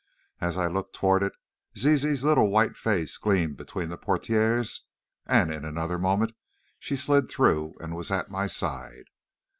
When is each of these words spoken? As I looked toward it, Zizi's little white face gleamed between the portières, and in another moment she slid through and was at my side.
As 0.39 0.57
I 0.57 0.65
looked 0.65 0.95
toward 0.95 1.21
it, 1.21 1.33
Zizi's 1.77 2.23
little 2.23 2.49
white 2.49 2.75
face 2.75 3.17
gleamed 3.17 3.55
between 3.55 3.89
the 3.89 3.99
portières, 3.99 4.79
and 5.27 5.53
in 5.53 5.63
another 5.63 5.99
moment 5.99 6.31
she 6.79 6.95
slid 6.95 7.29
through 7.29 7.75
and 7.79 7.95
was 7.95 8.09
at 8.09 8.31
my 8.31 8.47
side. 8.47 9.11